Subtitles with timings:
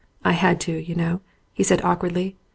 [0.25, 1.21] "I had to, you know,"
[1.53, 2.35] he said awkwardly.